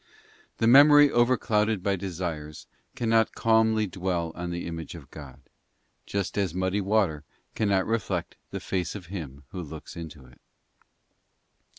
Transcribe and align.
The 0.57 0.65
memory 0.65 1.09
overclouded 1.09 1.83
by 1.83 1.95
desires 1.95 2.65
cannot 2.95 3.35
calmly 3.35 3.85
dwell 3.85 4.31
on 4.33 4.49
the 4.49 4.65
Image 4.65 4.95
of 4.95 5.11
God, 5.11 5.39
just 6.07 6.39
as 6.39 6.55
muddy 6.55 6.81
water 6.81 7.23
can 7.53 7.69
not 7.69 7.85
reflect 7.85 8.35
the 8.49 8.59
face 8.59 8.95
of 8.95 9.05
him 9.13 9.43
who 9.49 9.61
looks 9.61 9.95
into 9.95 10.25
it. 10.25 10.41